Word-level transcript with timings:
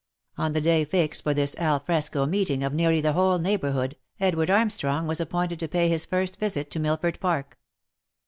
On 0.35 0.53
the 0.53 0.61
day 0.61 0.83
fixed 0.83 1.21
for 1.21 1.35
this 1.35 1.55
at 1.59 1.85
fresco 1.85 2.25
meeting 2.25 2.63
of 2.63 2.73
nearly 2.73 3.01
the 3.01 3.13
whole 3.13 3.37
neighbourhood, 3.37 3.95
Edward 4.19 4.49
Armstrong 4.49 5.05
was 5.05 5.21
appointed 5.21 5.59
to 5.59 5.67
pay 5.67 5.89
his 5.89 6.05
first 6.07 6.37
visit 6.39 6.71
to 6.71 6.79
Millford 6.79 7.19
Park. 7.19 7.59